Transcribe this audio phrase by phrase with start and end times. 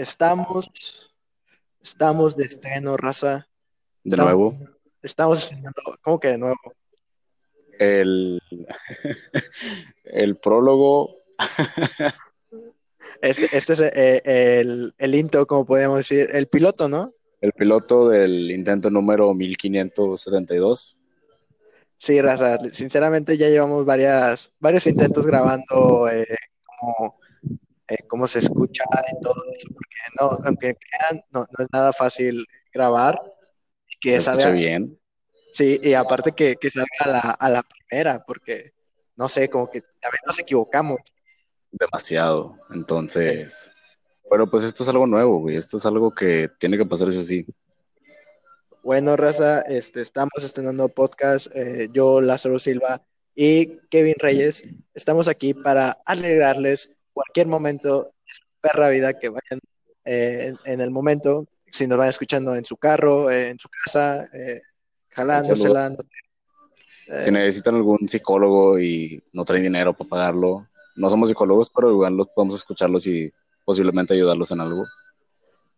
[0.00, 0.70] Estamos,
[1.82, 3.46] estamos de estreno, raza.
[4.02, 4.70] De Estamos- nuevo,
[5.02, 6.56] Estamos estrenando, ¿cómo que de nuevo?
[7.78, 8.40] el,
[10.04, 11.16] el prólogo,
[13.22, 17.12] Este, este es eh, el, el intro, como podemos decir, el piloto, ¿no?
[17.42, 20.96] el piloto del intento número 1572.
[21.98, 26.26] Sí, raza, sinceramente ya llevamos varias, varios intentos grabando eh,
[27.90, 31.92] eh, cómo se escucha y todo eso, porque no, aunque crean, no, no es nada
[31.92, 33.20] fácil grabar
[33.88, 34.98] Se que salga, bien.
[35.52, 38.72] sí, y aparte que, que salga a la, a la primera, porque
[39.16, 40.98] no sé, como que a veces nos equivocamos.
[41.72, 42.56] Demasiado.
[42.70, 43.70] Entonces,
[44.30, 45.56] bueno, pues esto es algo nuevo, güey.
[45.56, 47.44] Esto es algo que tiene que pasar eso sí.
[48.82, 53.02] Bueno, raza, este, estamos estrenando podcast, eh, yo, Lázaro Silva
[53.34, 54.64] y Kevin Reyes,
[54.94, 59.60] estamos aquí para alegrarles cualquier momento de su perra vida que vayan
[60.04, 63.68] eh, en, en el momento, si nos van escuchando en su carro, eh, en su
[63.68, 64.60] casa, eh,
[65.10, 65.88] jalándosela.
[67.08, 71.90] eh, Si necesitan algún psicólogo y no traen dinero para pagarlo, no somos psicólogos, pero
[71.90, 73.30] igual los podemos escucharlos y
[73.64, 74.86] posiblemente ayudarlos en algo.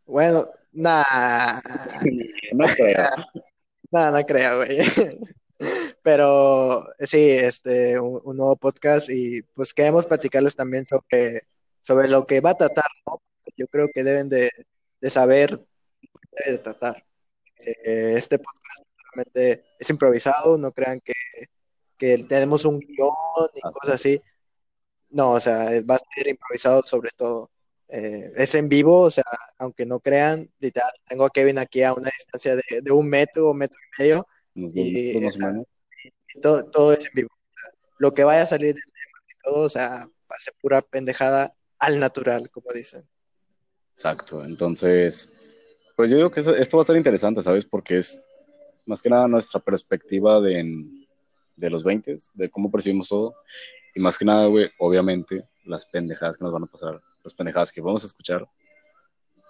[0.06, 1.02] bueno, nah,
[2.52, 3.08] No creo.
[3.91, 4.78] nah, no creo, güey.
[6.03, 11.42] Pero sí, este, un, un nuevo podcast y pues queremos platicarles también sobre,
[11.81, 13.22] sobre lo que va a tratar, ¿no?
[13.56, 14.50] Yo creo que deben de,
[15.00, 15.58] de saber
[16.47, 17.05] de tratar.
[17.58, 18.83] Eh, este podcast
[19.14, 21.12] realmente es improvisado, no crean que,
[21.97, 23.11] que tenemos un guion
[23.55, 24.20] y cosas así.
[25.11, 27.50] No, o sea, va a ser improvisado sobre todo.
[27.89, 29.25] Eh, es en vivo, o sea,
[29.58, 33.50] aunque no crean, literal, tengo a Kevin aquí a una distancia de, de un metro
[33.50, 35.20] o metro y medio, Nos Y,
[36.41, 37.31] todo, todo es en vivo.
[37.98, 41.55] Lo que vaya a salir del tema todo, o sea, va a ser pura pendejada
[41.78, 43.03] al natural, como dicen.
[43.92, 44.45] Exacto.
[44.45, 45.33] Entonces,
[45.97, 47.67] pues yo digo que esto va a estar interesante, ¿sabes?
[47.67, 48.20] Porque es
[48.86, 50.86] más que nada nuestra perspectiva de,
[51.57, 53.34] de los 20, de cómo percibimos todo.
[53.95, 57.70] Y más que nada, güey, obviamente, las pendejadas que nos van a pasar, las pendejadas
[57.70, 58.48] que vamos a escuchar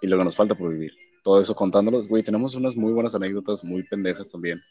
[0.01, 0.91] y lo que nos falta por vivir.
[1.23, 4.61] Todo eso contándolos, güey, tenemos unas muy buenas anécdotas, muy pendejas también.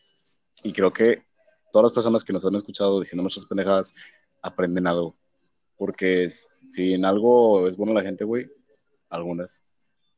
[0.63, 1.25] Y creo que
[1.73, 3.93] todas las personas que nos han escuchado diciendo nuestras pendejadas
[4.43, 5.17] aprenden algo.
[5.77, 6.31] Porque
[6.65, 8.49] si en algo es bueno la gente, güey,
[9.09, 9.65] algunas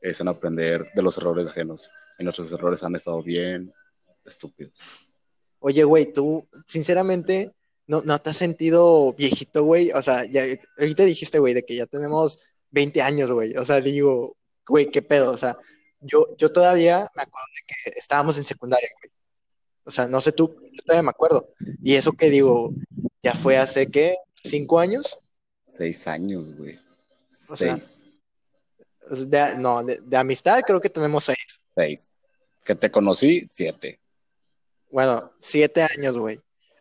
[0.00, 1.90] es en aprender de los errores ajenos.
[2.18, 3.72] Y nuestros errores han estado bien
[4.24, 4.80] estúpidos.
[5.60, 7.54] Oye, güey, tú, sinceramente,
[7.86, 9.90] no, no te has sentido viejito, güey.
[9.92, 10.42] O sea, ya,
[10.78, 12.38] ahorita dijiste, güey, de que ya tenemos
[12.70, 13.56] 20 años, güey.
[13.56, 15.32] O sea, digo, güey, qué pedo.
[15.32, 15.56] O sea,
[16.00, 19.13] yo, yo todavía me acuerdo de que estábamos en secundaria, güey.
[19.84, 21.48] O sea, no sé tú, yo todavía me acuerdo.
[21.82, 22.72] Y eso que digo,
[23.22, 24.16] ya fue hace, ¿qué?
[24.42, 25.18] ¿Cinco años?
[25.66, 26.76] Seis años, güey.
[26.76, 28.06] O Seis.
[29.10, 31.60] Sea, de- no, de, de amistad creo que tenemos seis.
[31.74, 32.16] Seis.
[32.64, 34.00] Que te conocí, siete.
[34.90, 36.40] Bueno, siete años, güey.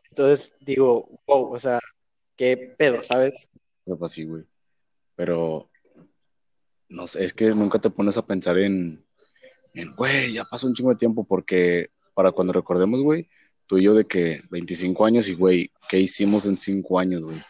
[0.10, 1.80] Entonces digo, wow, o sea,
[2.38, 3.50] qué pedo, ¿sabes?
[3.86, 4.44] Fue así, güey.
[5.16, 5.70] Pero,
[6.90, 9.04] no sé, es que nunca te pones a pensar en,
[9.74, 13.28] en, güey, ya pasó un chingo de tiempo, porque para cuando recordemos, güey,
[13.66, 17.42] tú y yo de que 25 años y, güey, ¿qué hicimos en cinco años, güey?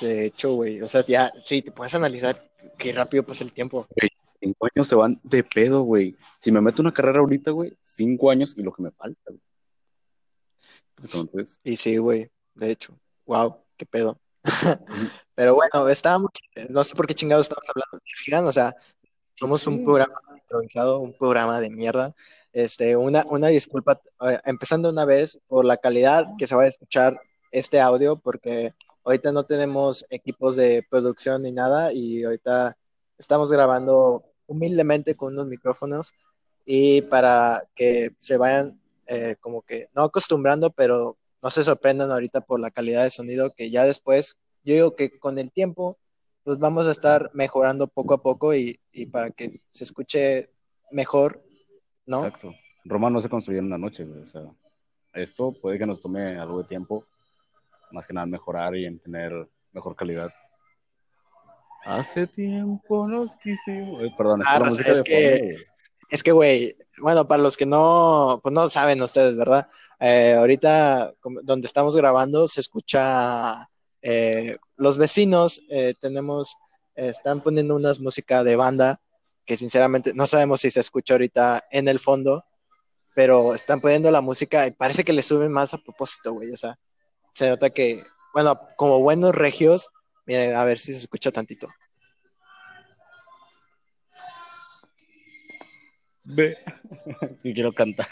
[0.00, 3.86] De hecho, güey, o sea, ya, sí, te puedes analizar qué rápido pasa el tiempo.
[4.40, 6.16] Cinco años se van de pedo, güey.
[6.36, 9.40] Si me meto una carrera ahorita, güey, cinco años y lo que me falta, güey.
[11.00, 14.18] Entonces, Y sí, güey, de hecho, wow, qué pedo.
[15.34, 16.30] Pero bueno, estábamos,
[16.68, 18.04] no sé por qué chingados estamos hablando.
[18.04, 18.74] Fijan, o sea,
[19.36, 20.20] somos un programa
[20.52, 22.14] improvisado, un programa de mierda.
[22.52, 26.68] Este, una, una disculpa, eh, empezando una vez por la calidad que se va a
[26.68, 27.20] escuchar
[27.50, 28.74] este audio, porque
[29.04, 32.76] ahorita no tenemos equipos de producción ni nada y ahorita
[33.18, 36.12] estamos grabando humildemente con unos micrófonos
[36.64, 42.42] y para que se vayan eh, como que no acostumbrando, pero no se sorprendan ahorita
[42.42, 45.98] por la calidad de sonido que ya después, yo digo que con el tiempo,
[46.44, 50.50] pues vamos a estar mejorando poco a poco y, y para que se escuche
[50.92, 51.42] mejor,
[52.06, 52.24] ¿no?
[52.24, 52.54] exacto.
[52.84, 54.22] Roma no se construyó en una noche, güey.
[54.22, 54.42] O sea,
[55.14, 57.06] esto puede que nos tome algo de tiempo,
[57.92, 59.32] más que nada en mejorar y en tener
[59.72, 60.30] mejor calidad.
[61.84, 64.02] Hace tiempo nos quisimos.
[64.04, 65.56] Eh, perdón, es Ah, que es fondo, güey.
[66.12, 69.68] Es que, güey, bueno, para los que no, pues no saben ustedes, ¿verdad?
[69.98, 73.68] Eh, ahorita donde estamos grabando se escucha
[74.02, 76.56] eh, los vecinos, eh, tenemos,
[76.94, 79.00] están poniendo unas música de banda
[79.44, 82.44] que sinceramente no sabemos si se escucha ahorita en el fondo,
[83.14, 86.56] pero están poniendo la música y parece que le suben más a propósito, güey, o
[86.56, 86.78] sea,
[87.32, 89.90] se nota que, bueno, como buenos regios,
[90.26, 91.68] miren, a ver si se escucha tantito.
[96.24, 96.56] Ve.
[97.42, 98.08] Sí, quiero cantar.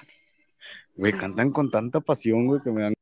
[0.96, 2.94] Güey, cantan con tanta pasión, güey, que me dan.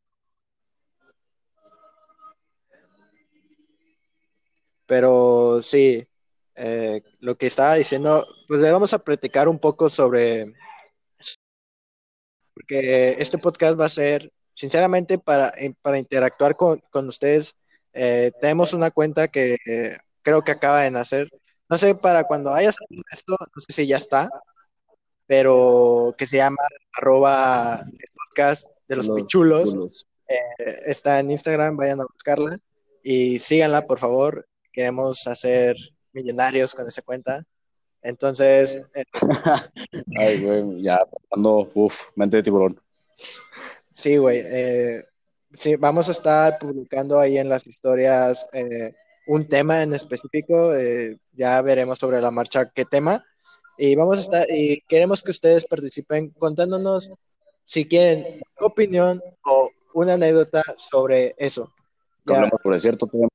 [4.86, 6.06] Pero sí,
[6.58, 10.46] eh, lo que estaba diciendo, pues le vamos a platicar un poco sobre.
[12.54, 17.54] Porque este podcast va a ser, sinceramente, para, eh, para interactuar con, con ustedes.
[17.92, 21.28] Eh, tenemos una cuenta que eh, creo que acaba de nacer.
[21.68, 22.76] No sé, para cuando hayas
[23.10, 24.30] esto, no sé si ya está,
[25.26, 26.62] pero que se llama
[26.94, 30.06] arroba el podcast de los, pichulos.
[30.28, 32.58] Eh, está en Instagram, vayan a buscarla
[33.02, 34.46] y síganla, por favor.
[34.72, 35.76] Queremos hacer
[36.22, 37.44] millonarios con esa cuenta.
[38.02, 38.80] Entonces.
[38.94, 39.04] Eh,
[40.18, 40.98] Ay, güey, ya
[41.30, 42.80] ando, uff, mente de tiburón.
[43.92, 44.40] Sí, güey.
[44.44, 45.04] Eh,
[45.54, 48.94] sí, vamos a estar publicando ahí en las historias eh,
[49.26, 50.74] un tema en específico.
[50.74, 53.24] Eh, ya veremos sobre la marcha qué tema.
[53.76, 57.12] Y vamos a estar, y queremos que ustedes participen contándonos
[57.64, 61.72] si quieren opinión o una anécdota sobre eso.
[62.26, 63.28] Hablamos sobre cierto tema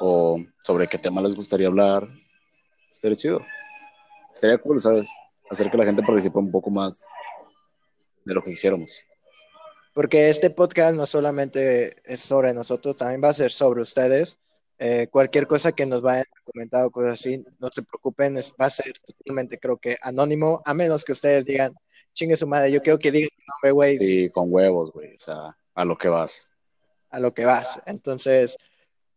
[0.00, 2.08] o sobre qué tema les gustaría hablar.
[2.96, 3.40] Estaría chido.
[4.32, 5.10] Estaría cool, ¿sabes?
[5.50, 7.06] Hacer que la gente participe un poco más
[8.24, 9.02] de lo que quisiéramos.
[9.92, 14.38] Porque este podcast no solamente es sobre nosotros, también va a ser sobre ustedes.
[14.78, 18.54] Eh, cualquier cosa que nos vayan a comentar o cosas así, no se preocupen, es,
[18.60, 21.74] va a ser totalmente, creo que anónimo, a menos que ustedes digan,
[22.14, 23.98] chingue su madre, yo quiero que digan tu nombre, güey.
[23.98, 26.48] Sí, con huevos, güey, o sea, a lo que vas.
[27.10, 27.80] A lo que vas.
[27.86, 28.56] Entonces,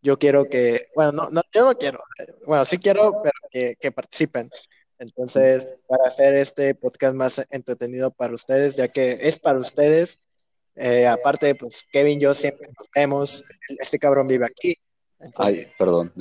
[0.02, 2.00] yo quiero que, bueno, no, no yo no quiero,
[2.46, 4.50] bueno, sí quiero, pero que, que participen.
[4.98, 10.20] Entonces, para hacer este podcast más entretenido para ustedes, ya que es para ustedes,
[10.76, 13.44] eh, aparte, pues Kevin y yo siempre nos vemos,
[13.80, 14.76] este cabrón vive aquí.
[15.20, 16.14] Entonces, Ay, perdón.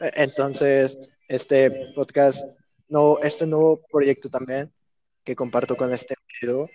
[0.00, 2.44] Entonces, este podcast,
[2.88, 4.72] no, este nuevo proyecto también
[5.24, 6.68] que comparto con este video,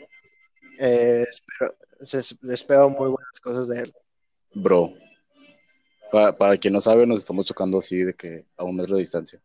[0.79, 1.75] eh, espero,
[2.51, 3.93] espero muy buenas cosas de él.
[4.53, 4.93] Bro,
[6.13, 8.99] para, para, quien no sabe, nos estamos chocando así de que a un metro de
[8.99, 9.41] distancia.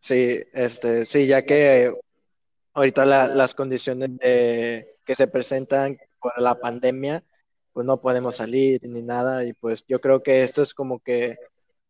[0.00, 1.92] Sí, este, sí, ya que
[2.72, 7.22] ahorita la, las condiciones de, que se presentan por la pandemia,
[7.74, 11.36] pues no podemos salir ni nada y pues yo creo que esto es como que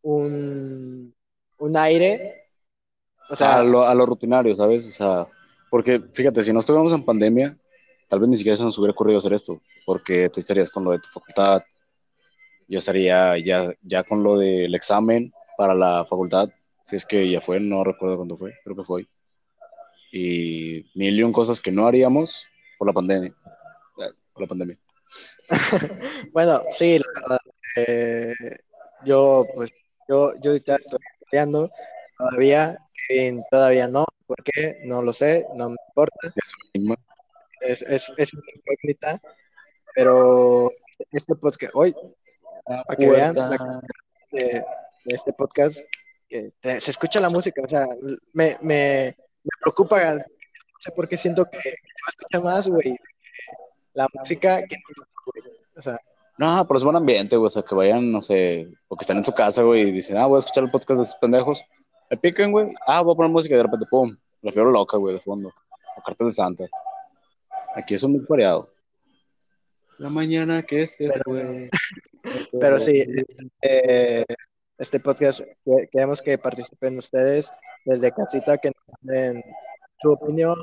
[0.03, 1.15] un,
[1.59, 2.51] un aire.
[3.29, 4.89] O sea, a lo, a lo rutinario, ¿sabes?
[4.89, 5.29] O sea,
[5.71, 7.57] porque fíjate, si no estuviéramos en pandemia,
[8.09, 10.91] tal vez ni siquiera se nos hubiera ocurrido hacer esto, porque tú estarías con lo
[10.91, 11.63] de tu facultad,
[12.71, 16.51] yo estaría ya, ya con lo del examen para la facultad,
[16.85, 19.09] si es que ya fue, no recuerdo cuándo fue, creo que fue.
[20.13, 22.47] Y mil y un cosas que no haríamos
[22.79, 23.35] por la pandemia.
[24.33, 24.79] Por la pandemia.
[26.33, 27.39] bueno, sí, la verdad.
[27.77, 28.35] Eh,
[29.05, 29.71] yo, pues,
[30.09, 30.77] yo, yo estoy
[31.23, 31.73] estudiando
[32.17, 32.79] todavía,
[33.09, 34.79] Kevin todavía no, ¿por qué?
[34.85, 36.33] No lo sé, no me importa.
[37.63, 39.21] Es, es, es una incógnita,
[39.93, 40.71] pero
[41.11, 41.95] este podcast, hoy,
[42.87, 43.81] para que vean la,
[44.31, 44.65] de, de,
[45.15, 45.81] este podcast,
[46.29, 47.87] que te, se escucha la música, o sea,
[48.33, 50.21] me, me, me preocupa, no
[50.79, 51.77] sé por qué siento que se
[52.09, 52.97] escucha más, güey,
[53.95, 54.77] la música que
[55.77, 55.99] o sea.
[56.39, 59.19] No, pero es buen ambiente, güey, o sea, que vayan, no sé, o que están
[59.19, 61.63] en su casa, güey, y dicen, ah, voy a escuchar el podcast de esos pendejos,
[62.11, 64.97] me piquen, güey, ah, voy a poner música y de repente, pum, la fiebre loca,
[64.97, 65.53] güey, de fondo,
[65.97, 66.65] o cartel de Santa.
[67.75, 68.71] Aquí es un muy variado.
[69.99, 71.71] La mañana que se pero, fue.
[72.59, 73.05] Pero sí,
[73.63, 74.25] eh,
[74.79, 75.43] este podcast
[75.93, 77.51] queremos que participen ustedes
[77.85, 79.43] desde casita, que nos den
[80.01, 80.57] su opinión,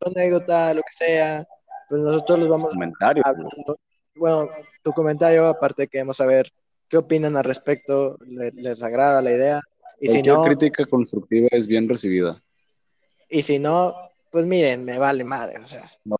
[0.00, 1.44] su anécdota, lo que sea.
[1.88, 3.76] Pues nosotros los vamos comentarios, hablando.
[4.14, 4.48] Bueno,
[4.82, 6.50] tu comentario, aparte queremos saber
[6.88, 9.60] qué opinan al respecto, les, les agrada la idea.
[10.00, 12.42] Y Cualquier si no, crítica constructiva es bien recibida.
[13.28, 13.94] Y si no,
[14.30, 15.90] pues miren, me vale madre, o sea.
[16.04, 16.16] No,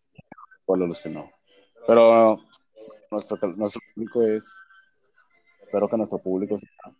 [0.65, 1.31] bueno, los que no.
[1.85, 2.37] Pero
[3.11, 4.59] nuestro, nuestro público es,
[5.67, 6.95] espero que nuestro público sea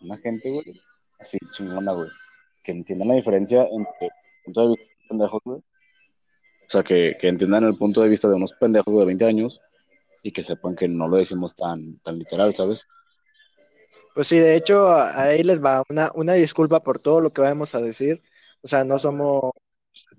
[0.00, 0.80] una gente, güey,
[1.18, 2.08] así chingona, güey,
[2.64, 4.10] que entiendan la diferencia entre
[4.44, 5.58] punto de vista de pendejos, güey.
[5.58, 9.60] O sea, que, que, entiendan el punto de vista de unos pendejos de 20 años
[10.22, 12.86] y que sepan que no lo decimos tan, tan literal, ¿sabes?
[14.14, 17.74] Pues sí, de hecho, ahí les va una, una disculpa por todo lo que vamos
[17.74, 18.22] a decir.
[18.62, 19.52] O sea, no somos,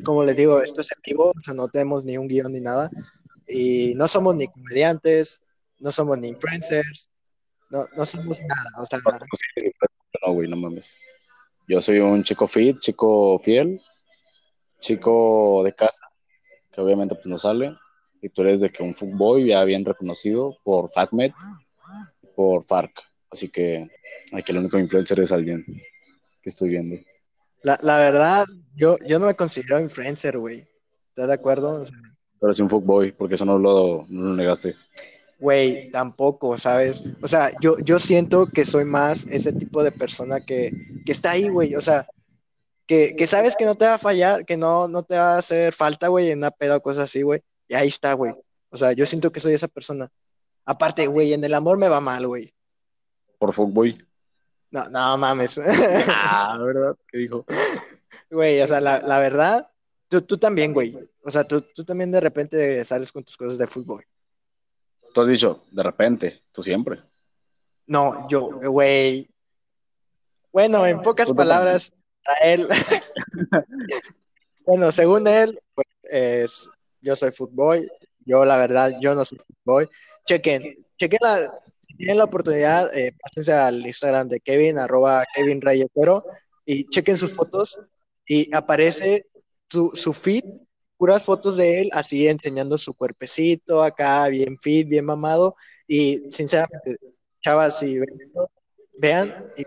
[0.04, 2.62] como les digo, esto es en vivo, o sea, no tenemos ni un guion ni
[2.62, 2.90] nada.
[3.48, 5.42] Y no somos ni comediantes,
[5.80, 7.10] no somos ni influencers,
[7.70, 8.70] no, no somos nada.
[8.78, 9.00] O sea,
[10.26, 10.98] no, güey, no mames.
[11.68, 13.82] Yo soy un chico fit, chico fiel,
[14.80, 16.08] chico de casa,
[16.72, 17.76] que obviamente pues no sale.
[18.22, 21.32] Y tú eres de que un fútbol ya bien reconocido por FACMED,
[22.36, 22.92] por FARC.
[23.30, 23.88] Así que
[24.34, 26.98] aquí el único influencer es alguien que estoy viendo.
[27.62, 28.46] La, la verdad,
[28.76, 30.68] yo, yo no me considero influencer, güey.
[31.10, 31.82] ¿Estás de acuerdo?
[31.82, 31.98] O sea,
[32.40, 34.76] Pero sí un fuckboy, porque eso no lo, no lo negaste.
[35.40, 37.04] Güey, tampoco, ¿sabes?
[37.22, 40.72] O sea, yo, yo siento que soy más ese tipo de persona que,
[41.06, 41.76] que está ahí, güey.
[41.76, 42.08] O sea,
[42.86, 45.38] que, que sabes que no te va a fallar, que no, no te va a
[45.38, 47.42] hacer falta, güey, en una peda o cosas así, güey.
[47.70, 48.34] Y ahí está, güey.
[48.70, 50.10] O sea, yo siento que soy esa persona.
[50.66, 52.54] Aparte, güey, en el amor me va mal, güey.
[53.38, 54.06] Por fuckboy.
[54.72, 55.60] No, no mames.
[56.08, 56.96] Ah, ¿verdad?
[57.08, 57.46] ¿Qué dijo?
[58.30, 59.72] Güey, o sea, la, la verdad,
[60.08, 60.98] tú, tú también, güey.
[61.24, 64.04] O sea, tú, tú también de repente sales con tus cosas de fútbol.
[65.14, 67.00] Tú has dicho, de repente, tú siempre.
[67.88, 69.30] No, yo, güey.
[70.52, 71.92] Bueno, en pocas palabras,
[72.26, 72.68] a él.
[74.66, 76.70] bueno, según él, pues, es,
[77.02, 77.90] yo soy fútbol.
[78.26, 79.90] Yo, la verdad, yo no soy fútbol.
[80.26, 81.52] Chequen, chequen la,
[81.98, 86.24] tienen la oportunidad, eh, pásense al Instagram de Kevin, arroba Kevin Rayetero,
[86.66, 87.80] y chequen sus fotos.
[88.26, 89.28] Y aparece
[89.70, 90.44] su, su feed,
[91.00, 95.56] puras fotos de él, así enseñando su cuerpecito acá, bien fit, bien mamado.
[95.88, 96.98] Y sinceramente,
[97.42, 98.32] chavas, si ven,
[98.98, 99.64] vean, y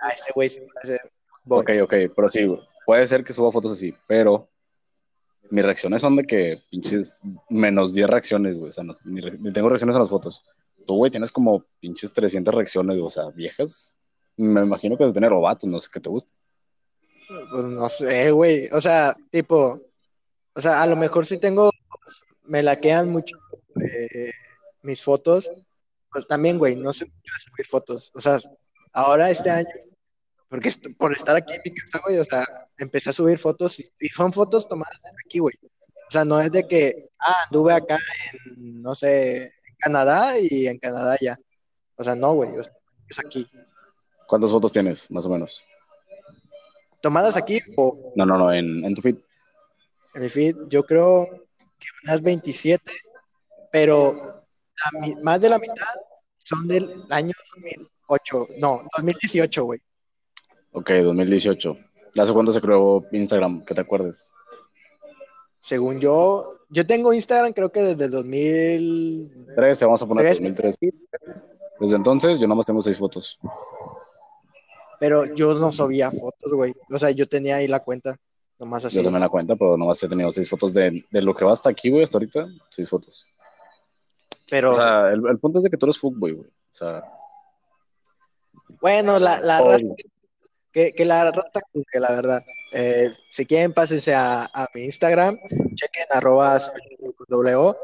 [0.00, 1.00] a ese güey se parece.
[1.48, 2.46] Ok, ok, pero sí,
[2.86, 4.48] puede ser que suba fotos así, pero
[5.50, 7.18] mis reacciones son de que pinches
[7.50, 8.68] menos 10 reacciones, güey.
[8.68, 10.44] O sea, no, ni, re- ni tengo reacciones a las fotos.
[10.86, 13.96] Tú, güey, tienes como pinches 300 reacciones, o sea, viejas.
[14.36, 16.32] Me imagino que de tener ovatos, no sé qué te gusta.
[17.50, 18.68] Pues no sé, güey.
[18.72, 19.80] O sea, tipo,
[20.56, 21.70] o sea, a lo mejor si tengo,
[22.44, 23.36] me laquean mucho
[23.80, 24.32] eh,
[24.82, 25.50] mis fotos.
[26.10, 28.10] Pues también, güey, no sé mucho de subir fotos.
[28.14, 28.38] O sea,
[28.92, 29.68] ahora este año,
[30.48, 32.46] porque est- por estar aquí en mi casa, güey, o sea,
[32.78, 35.54] empecé a subir fotos y, y son fotos tomadas desde aquí, güey.
[35.62, 37.98] O sea, no es de que, ah, anduve acá
[38.46, 41.38] en, no sé, en Canadá y en Canadá ya.
[41.96, 42.72] O sea, no, güey, o sea,
[43.08, 43.46] es aquí.
[44.26, 45.62] ¿Cuántas fotos tienes, más o menos?
[47.02, 49.16] Tomadas aquí o No, no, no, en, en tu feed.
[50.16, 51.28] En mi feed, yo creo
[51.78, 52.82] que unas 27,
[53.70, 55.84] pero la más de la mitad
[56.38, 59.80] son del año 2008, no, 2018, güey.
[60.72, 61.76] Ok, 2018.
[62.18, 63.62] ¿Hace cuánto se creó Instagram?
[63.66, 64.30] Que te acuerdes.
[65.60, 70.38] Según yo, yo tengo Instagram creo que desde el 2000, 13, vamos a poner Tres.
[70.38, 70.76] 2003.
[71.78, 73.38] Desde entonces, yo nada más tengo seis fotos.
[74.98, 76.72] pero yo no subía fotos, güey.
[76.90, 78.16] O sea, yo tenía ahí la cuenta,
[78.58, 78.96] nomás así.
[78.96, 81.52] Yo también la cuenta, pero nomás he tenido seis fotos de, de lo que va
[81.52, 83.26] hasta aquí, güey, hasta ahorita, seis fotos.
[84.48, 86.48] Pero, O sea, el, el punto es de que tú eres fuckboy, güey.
[86.48, 87.02] O sea,
[88.80, 89.84] bueno, la, la raza,
[90.72, 91.60] que, que la rata,
[91.90, 92.44] que la verdad.
[92.72, 95.36] Eh, si quieren, pásense a, a mi Instagram,
[95.74, 96.58] chequen arroba
[97.28, 97.74] W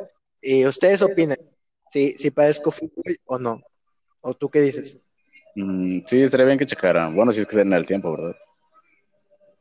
[0.43, 1.39] y ustedes opinen
[1.89, 3.61] si, si parezco fútbol o no.
[4.21, 4.99] ¿O tú qué dices?
[5.55, 7.15] mm, sí, estaría bien que checaran.
[7.15, 8.37] Bueno, si es que tienen el tiempo, ¿verdad?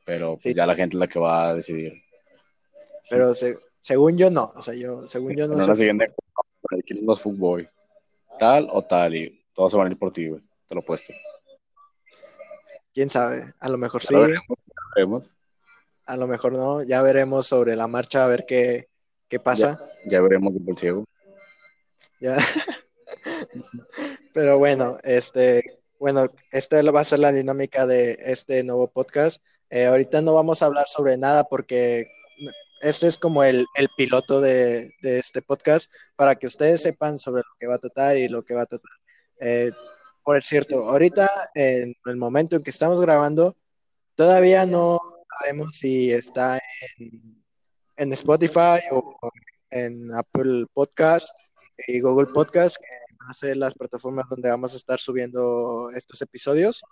[0.05, 0.53] Pero pues, Sí.
[0.53, 2.01] ya la gente es la que va a decidir.
[3.09, 6.13] Pero se- según yo no, o sea, yo, según yo no en la siguiente,
[6.85, 7.67] ¿quién es fuckboy?
[8.39, 10.41] Tal o tal, y todos se van a ir por ti, güey.
[10.67, 11.13] Te lo he puesto.
[12.93, 15.37] quién sabe, a lo mejor sí, veremos, lo veremos.
[16.05, 18.89] a lo mejor no, ya veremos sobre la marcha a ver qué,
[19.29, 19.79] qué pasa.
[20.05, 21.05] Ya veremos el ciego.
[22.19, 22.37] Ya.
[24.33, 29.41] Pero bueno, este, bueno, esta va a ser la dinámica de este nuevo podcast.
[29.71, 32.05] Eh, ahorita no vamos a hablar sobre nada porque
[32.81, 37.41] este es como el, el piloto de, de este podcast para que ustedes sepan sobre
[37.41, 38.91] lo que va a tratar y lo que va a tratar.
[39.39, 39.71] Eh,
[40.23, 43.55] por cierto, ahorita en el momento en que estamos grabando,
[44.15, 44.99] todavía no
[45.39, 46.59] sabemos si está
[46.97, 47.43] en,
[47.95, 49.17] en Spotify o
[49.69, 51.29] en Apple Podcast
[51.87, 56.21] y Google Podcast, que van a ser las plataformas donde vamos a estar subiendo estos
[56.21, 56.83] episodios.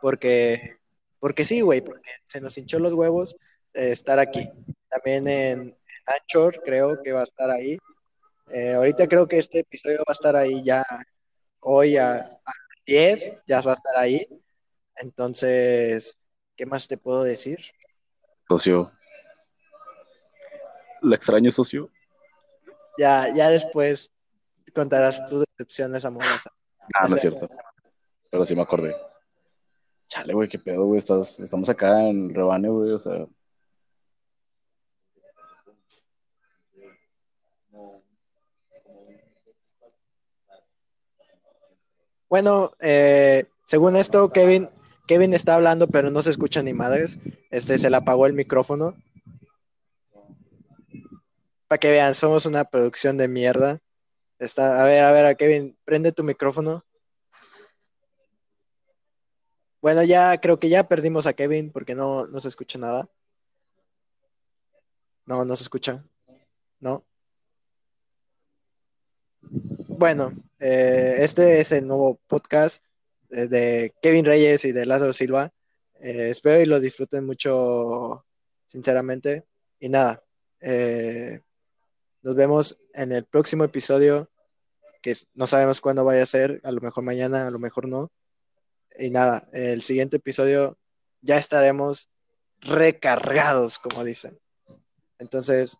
[0.00, 0.77] Porque,
[1.18, 3.36] porque sí, güey, porque se nos hinchó los huevos
[3.74, 4.48] eh, estar aquí.
[4.88, 7.78] También en, Anchor creo que va a estar ahí.
[8.50, 10.82] Eh, ahorita creo que este episodio va a estar ahí ya
[11.60, 12.52] hoy a, a
[12.86, 14.26] 10, ya va a estar ahí.
[14.96, 16.16] Entonces,
[16.56, 17.58] ¿qué más te puedo decir?
[18.48, 18.90] Socio.
[21.02, 21.90] ¿La extraño, socio?
[22.98, 24.10] Ya, ya después
[24.74, 26.52] contarás tus decepciones amorosas.
[26.94, 27.48] Ah, no es cierto.
[28.30, 28.94] Pero sí me acordé.
[30.08, 30.98] Chale, güey, qué pedo, güey.
[30.98, 32.92] Estamos acá en Rebane, güey.
[32.92, 33.26] O sea,
[42.28, 44.68] Bueno, eh, según esto, Kevin,
[45.06, 47.18] Kevin está hablando, pero no se escucha ni madres.
[47.50, 48.94] Este, se le apagó el micrófono.
[51.68, 53.80] Para que vean, somos una producción de mierda.
[54.38, 56.84] Está, a ver, a ver, a Kevin, prende tu micrófono.
[59.88, 63.08] Bueno, ya creo que ya perdimos a Kevin porque no, no se escucha nada.
[65.24, 66.04] No, no se escucha.
[66.78, 67.06] No.
[69.40, 72.84] Bueno, eh, este es el nuevo podcast
[73.30, 75.54] eh, de Kevin Reyes y de Lázaro Silva.
[76.00, 78.26] Eh, espero y lo disfruten mucho,
[78.66, 79.46] sinceramente.
[79.80, 80.22] Y nada,
[82.20, 84.28] nos vemos en el próximo episodio,
[85.00, 88.12] que no sabemos cuándo vaya a ser, a lo mejor mañana, a lo mejor no.
[88.98, 90.76] Y nada, el siguiente episodio
[91.20, 92.08] ya estaremos
[92.60, 94.38] recargados, como dicen.
[95.18, 95.78] Entonces,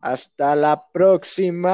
[0.00, 1.72] hasta la próxima.